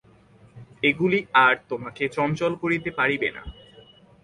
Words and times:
এগুলি 0.83 1.19
আর 1.43 1.53
তোমাকে 1.69 2.03
চঞ্চল 2.15 2.51
করিতে 2.61 2.89
পারিবে 2.99 3.29
না। 3.35 3.43